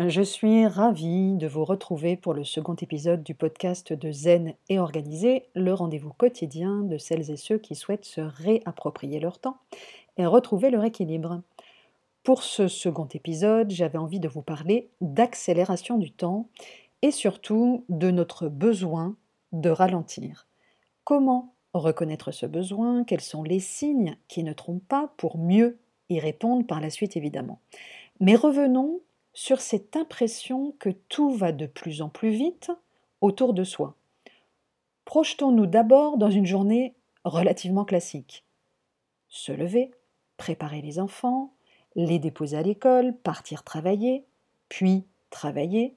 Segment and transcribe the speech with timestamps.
[0.00, 4.78] Je suis ravie de vous retrouver pour le second épisode du podcast de Zen et
[4.78, 9.58] Organisé, le rendez-vous quotidien de celles et ceux qui souhaitent se réapproprier leur temps
[10.16, 11.42] et retrouver leur équilibre.
[12.24, 16.48] Pour ce second épisode, j'avais envie de vous parler d'accélération du temps
[17.02, 19.14] et surtout de notre besoin
[19.52, 20.48] de ralentir.
[21.04, 23.04] Comment reconnaître ce besoin?
[23.04, 25.78] Quels sont les signes qui ne trompent pas pour mieux
[26.08, 27.60] y répondre par la suite évidemment?
[28.20, 29.00] Mais revenons
[29.34, 32.70] sur cette impression que tout va de plus en plus vite
[33.20, 33.94] autour de soi.
[35.04, 38.44] Projetons-nous d'abord dans une journée relativement classique.
[39.28, 39.90] Se lever,
[40.36, 41.52] préparer les enfants,
[41.94, 44.24] les déposer à l'école, partir travailler,
[44.68, 45.94] puis travailler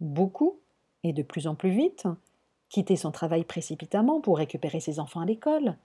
[0.00, 0.58] beaucoup
[1.04, 2.06] et de plus en plus vite,
[2.68, 5.76] quitter son travail précipitamment pour récupérer ses enfants à l'école,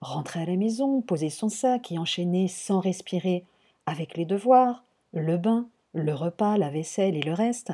[0.00, 3.44] rentrer à la maison, poser son sac et enchaîner sans respirer
[3.86, 7.72] avec les devoirs, le bain, le repas, la vaisselle et le reste,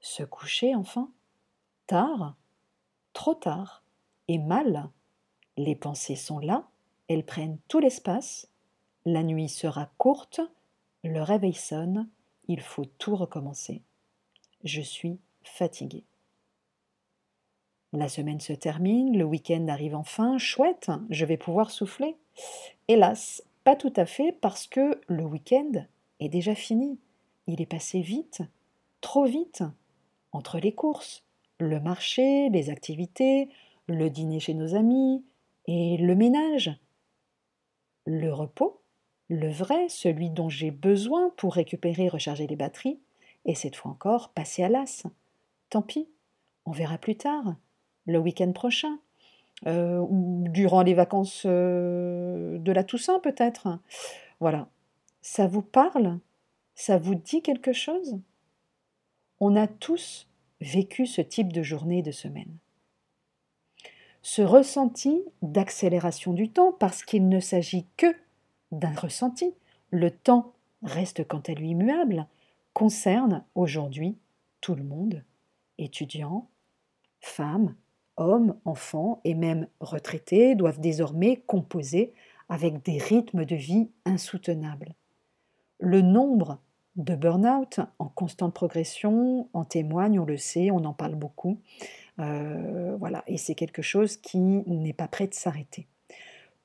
[0.00, 1.10] se coucher enfin.
[1.86, 2.34] Tard.
[3.12, 3.82] Trop tard.
[4.28, 4.88] Et mal.
[5.56, 6.66] Les pensées sont là,
[7.08, 8.48] elles prennent tout l'espace,
[9.04, 10.40] la nuit sera courte,
[11.04, 12.08] le réveil sonne,
[12.48, 13.82] il faut tout recommencer.
[14.64, 16.04] Je suis fatiguée.
[17.92, 22.16] La semaine se termine, le week-end arrive enfin, chouette, je vais pouvoir souffler.
[22.88, 25.84] Hélas, pas tout à fait parce que le week-end
[26.20, 26.98] est déjà fini.
[27.52, 28.40] Il est passé vite,
[29.02, 29.62] trop vite,
[30.32, 31.22] entre les courses,
[31.60, 33.50] le marché, les activités,
[33.88, 35.22] le dîner chez nos amis
[35.66, 36.74] et le ménage.
[38.06, 38.80] Le repos,
[39.28, 42.98] le vrai, celui dont j'ai besoin pour récupérer et recharger les batteries,
[43.44, 45.06] et cette fois encore passer à l'as.
[45.68, 46.08] Tant pis,
[46.64, 47.56] on verra plus tard,
[48.06, 48.98] le week-end prochain,
[49.66, 53.78] euh, ou durant les vacances euh, de la Toussaint peut-être.
[54.40, 54.70] Voilà.
[55.20, 56.18] Ça vous parle?
[56.74, 58.18] Ça vous dit quelque chose?
[59.40, 60.28] On a tous
[60.60, 62.58] vécu ce type de journée de semaine.
[64.22, 68.06] Ce ressenti d'accélération du temps, parce qu'il ne s'agit que
[68.70, 69.52] d'un ressenti,
[69.90, 70.52] le temps
[70.82, 72.26] reste quant à lui immuable,
[72.72, 74.16] concerne aujourd'hui
[74.60, 75.24] tout le monde,
[75.78, 76.48] étudiants,
[77.20, 77.74] femmes,
[78.16, 82.12] hommes, enfants et même retraités doivent désormais composer
[82.48, 84.94] avec des rythmes de vie insoutenables.
[85.84, 86.60] Le nombre
[86.94, 91.58] de burn-out en constante progression en témoigne, on le sait, on en parle beaucoup.
[92.20, 95.88] Euh, voilà, et c'est quelque chose qui n'est pas prêt de s'arrêter.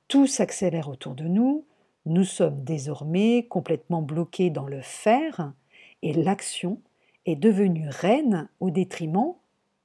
[0.06, 1.64] Tout s'accélère autour de nous,
[2.06, 5.52] nous sommes désormais complètement bloqués dans le faire
[6.02, 6.80] et l'action
[7.26, 9.34] est devenue reine au détriment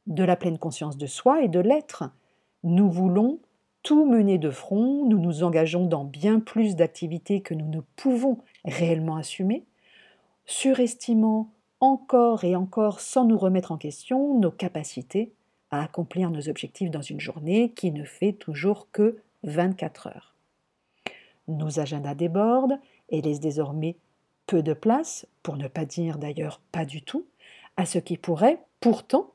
[0.05, 2.03] de la pleine conscience de soi et de l'être.
[2.61, 3.39] Nous voulons
[3.83, 8.39] tout mener de front, nous nous engageons dans bien plus d'activités que nous ne pouvons
[8.65, 9.65] réellement assumer,
[10.45, 11.51] surestimant
[11.81, 15.33] encore et encore sans nous remettre en question nos capacités
[15.69, 20.33] à accomplir nos objectifs dans une journée qui ne fait toujours que 24 heures.
[21.49, 22.79] Nos agendas débordent
[23.09, 23.97] et laissent désormais
[24.47, 27.25] peu de place, pour ne pas dire d'ailleurs pas du tout,
[27.75, 29.32] à ce qui pourrait pourtant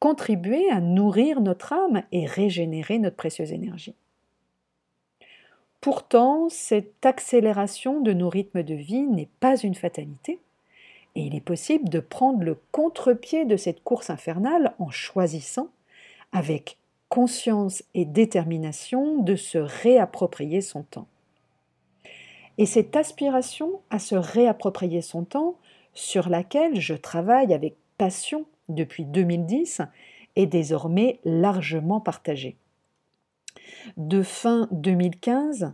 [0.00, 3.94] contribuer à nourrir notre âme et régénérer notre précieuse énergie.
[5.80, 10.40] Pourtant, cette accélération de nos rythmes de vie n'est pas une fatalité,
[11.14, 15.68] et il est possible de prendre le contre-pied de cette course infernale en choisissant,
[16.32, 21.06] avec conscience et détermination, de se réapproprier son temps.
[22.58, 25.56] Et cette aspiration à se réapproprier son temps,
[25.94, 29.82] sur laquelle je travaille avec passion depuis 2010
[30.36, 32.56] est désormais largement partagé.
[33.96, 35.72] De fin 2015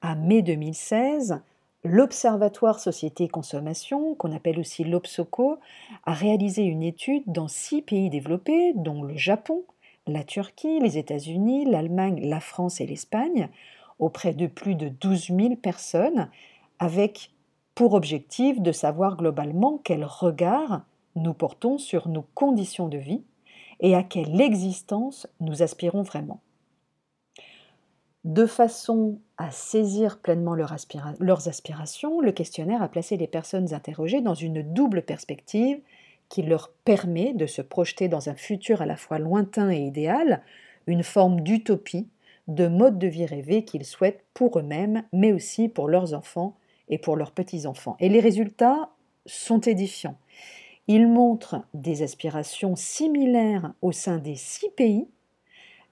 [0.00, 1.40] à mai 2016,
[1.84, 5.58] l'Observatoire Société Consommation, qu'on appelle aussi l'OPSOCO,
[6.04, 9.64] a réalisé une étude dans six pays développés, dont le Japon,
[10.06, 13.48] la Turquie, les États-Unis, l'Allemagne, la France et l'Espagne,
[13.98, 16.28] auprès de plus de 12 000 personnes,
[16.78, 17.30] avec
[17.74, 20.82] pour objectif de savoir globalement quel regard
[21.16, 23.22] nous portons sur nos conditions de vie
[23.80, 26.40] et à quelle existence nous aspirons vraiment.
[28.24, 34.34] De façon à saisir pleinement leurs aspirations, le questionnaire a placé les personnes interrogées dans
[34.34, 35.78] une double perspective
[36.30, 40.42] qui leur permet de se projeter dans un futur à la fois lointain et idéal,
[40.86, 42.08] une forme d'utopie,
[42.48, 46.56] de mode de vie rêvé qu'ils souhaitent pour eux-mêmes, mais aussi pour leurs enfants
[46.88, 47.96] et pour leurs petits-enfants.
[48.00, 48.90] Et les résultats
[49.26, 50.16] sont édifiants.
[50.86, 55.08] Il montre des aspirations similaires au sein des six pays,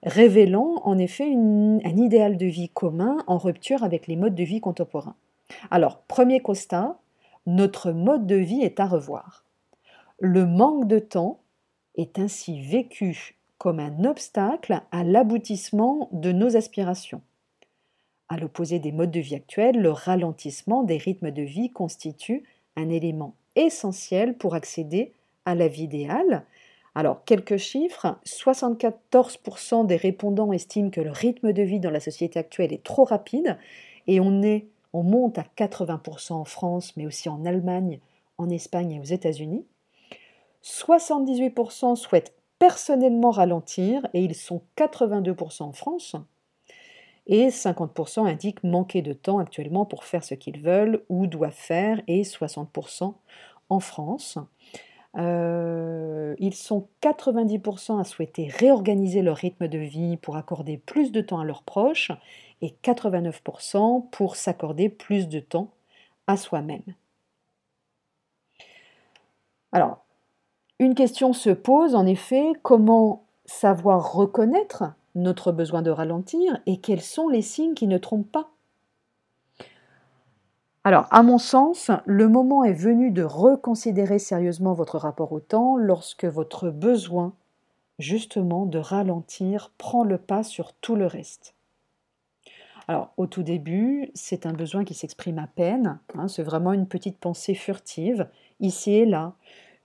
[0.03, 4.61] révélant en effet un idéal de vie commun en rupture avec les modes de vie
[4.61, 5.15] contemporains.
[5.71, 6.99] Alors, premier constat,
[7.47, 9.45] notre mode de vie est à revoir.
[10.19, 11.39] Le manque de temps
[11.95, 17.21] est ainsi vécu comme un obstacle à l'aboutissement de nos aspirations.
[18.29, 22.43] À l'opposé des modes de vie actuels, le ralentissement des rythmes de vie constitue
[22.75, 25.13] un élément essentiel pour accéder
[25.45, 26.45] à la vie idéale.
[26.95, 28.17] Alors, quelques chiffres.
[28.25, 33.03] 74% des répondants estiment que le rythme de vie dans la société actuelle est trop
[33.03, 33.57] rapide
[34.07, 37.99] et on, est, on monte à 80% en France, mais aussi en Allemagne,
[38.37, 39.65] en Espagne et aux États-Unis.
[40.63, 46.15] 78% souhaitent personnellement ralentir et ils sont 82% en France.
[47.25, 52.01] Et 50% indiquent manquer de temps actuellement pour faire ce qu'ils veulent ou doivent faire
[52.07, 53.13] et 60%
[53.69, 54.37] en France.
[55.15, 61.21] Euh, ils sont 90% à souhaiter réorganiser leur rythme de vie pour accorder plus de
[61.21, 62.11] temps à leurs proches
[62.61, 65.69] et 89% pour s'accorder plus de temps
[66.27, 66.95] à soi-même.
[69.71, 70.03] Alors,
[70.79, 74.83] une question se pose en effet, comment savoir reconnaître
[75.15, 78.49] notre besoin de ralentir et quels sont les signes qui ne trompent pas
[80.85, 85.77] alors, à mon sens, le moment est venu de reconsidérer sérieusement votre rapport au temps
[85.77, 87.33] lorsque votre besoin,
[87.99, 91.55] justement, de ralentir prend le pas sur tout le reste.
[92.89, 96.87] Alors, au tout début, c'est un besoin qui s'exprime à peine, hein, c'est vraiment une
[96.87, 98.27] petite pensée furtive,
[98.59, 99.35] ici et là,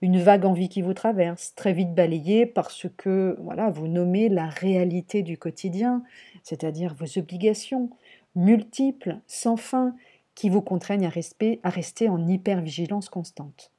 [0.01, 4.47] une vague envie qui vous traverse, très vite balayée parce que voilà, vous nommez la
[4.47, 6.03] réalité du quotidien,
[6.43, 7.89] c'est-à-dire vos obligations
[8.35, 9.95] multiples, sans fin,
[10.35, 11.11] qui vous contraignent à
[11.63, 13.71] à rester en hypervigilance constante.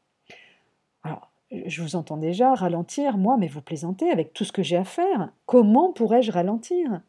[1.03, 4.77] Alors, je vous entends déjà ralentir, moi, mais vous plaisantez avec tout ce que j'ai
[4.77, 5.33] à faire.
[5.47, 7.01] Comment pourrais-je ralentir?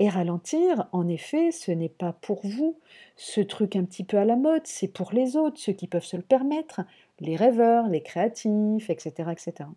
[0.00, 2.78] Et ralentir, en effet, ce n'est pas pour vous,
[3.16, 6.04] ce truc un petit peu à la mode, c'est pour les autres, ceux qui peuvent
[6.04, 6.82] se le permettre,
[7.18, 9.68] les rêveurs, les créatifs, etc., etc.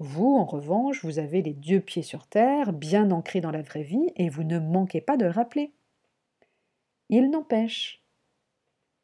[0.00, 3.84] Vous, en revanche, vous avez les deux pieds sur terre, bien ancrés dans la vraie
[3.84, 5.72] vie, et vous ne manquez pas de le rappeler.
[7.08, 8.02] Il n'empêche.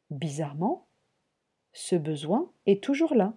[0.09, 0.87] Bizarrement,
[1.71, 3.33] ce besoin est toujours là.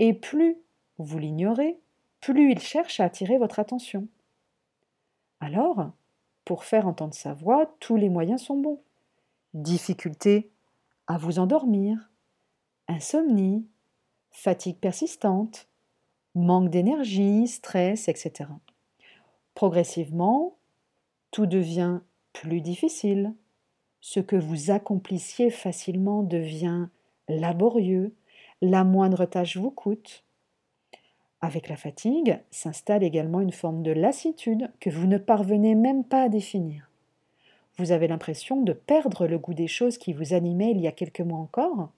[0.00, 0.56] Et plus
[0.98, 1.78] vous l'ignorez,
[2.20, 4.08] plus il cherche à attirer votre attention.
[5.40, 5.92] Alors,
[6.44, 8.80] pour faire entendre sa voix, tous les moyens sont bons.
[9.54, 10.50] Difficulté
[11.06, 12.10] à vous endormir,
[12.88, 13.66] insomnie,
[14.30, 15.68] fatigue persistante,
[16.34, 18.50] manque d'énergie, stress, etc.
[19.54, 20.56] Progressivement,
[21.30, 22.00] tout devient
[22.32, 23.34] plus difficile.
[24.00, 26.88] Ce que vous accomplissiez facilement devient
[27.28, 28.14] laborieux,
[28.62, 30.24] la moindre tâche vous coûte.
[31.40, 36.22] Avec la fatigue s'installe également une forme de lassitude que vous ne parvenez même pas
[36.22, 36.90] à définir.
[37.76, 40.92] Vous avez l'impression de perdre le goût des choses qui vous animaient il y a
[40.92, 41.90] quelques mois encore,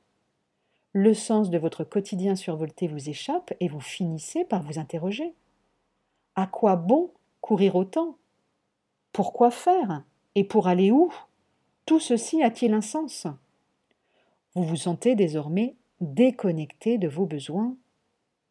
[0.92, 5.34] le sens de votre quotidien survolté vous échappe et vous finissez par vous interroger.
[6.34, 8.16] À quoi bon courir autant?
[9.12, 10.02] Pourquoi faire?
[10.34, 11.12] Et pour aller où?
[11.86, 13.28] Tout ceci a-t-il un sens?
[14.54, 17.76] Vous vous sentez désormais déconnecté de vos besoins,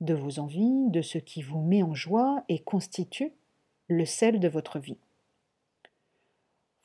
[0.01, 3.33] de vos envies, de ce qui vous met en joie et constitue
[3.87, 4.97] le sel de votre vie.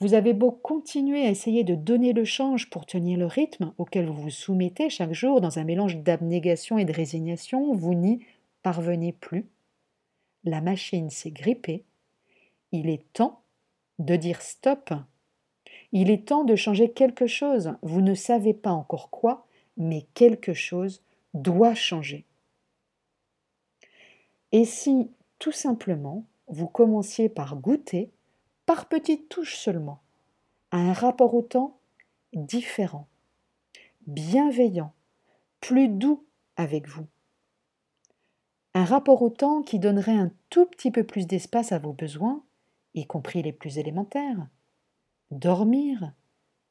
[0.00, 4.06] Vous avez beau continuer à essayer de donner le change pour tenir le rythme auquel
[4.06, 8.20] vous vous soumettez chaque jour dans un mélange d'abnégation et de résignation, vous n'y
[8.62, 9.46] parvenez plus.
[10.44, 11.84] La machine s'est grippée.
[12.72, 13.40] Il est temps
[13.98, 14.92] de dire stop.
[15.92, 17.74] Il est temps de changer quelque chose.
[17.82, 21.02] Vous ne savez pas encore quoi, mais quelque chose
[21.34, 22.24] doit changer.
[24.54, 28.12] Et si, tout simplement, vous commenciez par goûter
[28.66, 30.00] par petites touches seulement,
[30.70, 31.76] à un rapport au temps
[32.32, 33.08] différent,
[34.06, 34.92] bienveillant,
[35.58, 36.24] plus doux
[36.56, 37.08] avec vous.
[38.74, 42.40] Un rapport au temps qui donnerait un tout petit peu plus d'espace à vos besoins,
[42.94, 44.46] y compris les plus élémentaires.
[45.32, 46.12] Dormir,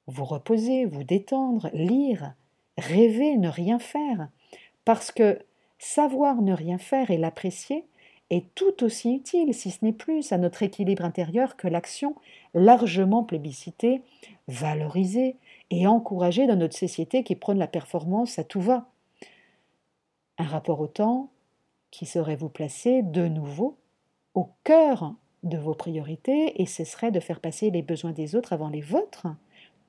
[0.08, 2.34] vous reposer, vous détendre, lire,
[2.78, 4.30] rêver, ne rien faire.
[4.86, 5.38] Parce que
[5.84, 7.86] savoir ne rien faire et l'apprécier,
[8.30, 12.16] est tout aussi utile, si ce n'est plus, à notre équilibre intérieur que l'action
[12.54, 14.02] largement plébiscitée,
[14.48, 15.36] valorisée
[15.70, 18.88] et encouragée dans notre société qui prône la performance à tout va.
[20.38, 21.30] Un rapport au temps
[21.92, 23.78] qui saurait vous placer de nouveau
[24.34, 25.13] au cœur
[25.44, 29.28] de vos priorités et cesserait de faire passer les besoins des autres avant les vôtres,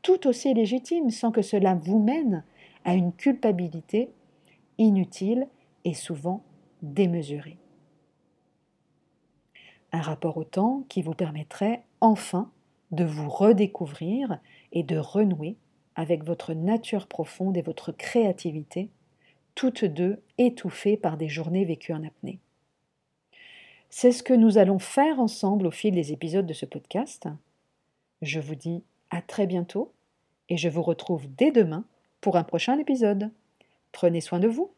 [0.03, 2.43] tout aussi légitime sans que cela vous mène
[2.85, 4.11] à une culpabilité
[4.77, 5.47] inutile
[5.85, 6.45] et souvent
[6.83, 7.59] démesurée
[9.95, 12.51] un rapport au temps qui vous permettrait enfin
[12.91, 14.41] de vous redécouvrir
[14.73, 15.57] et de renouer
[15.95, 18.91] avec votre nature profonde et votre créativité,
[19.55, 22.41] toutes deux étouffées par des journées vécues en apnée.
[23.89, 27.29] C'est ce que nous allons faire ensemble au fil des épisodes de ce podcast.
[28.21, 29.93] Je vous dis à très bientôt
[30.49, 31.85] et je vous retrouve dès demain
[32.21, 33.31] pour un prochain épisode.
[33.93, 34.73] Prenez soin de vous.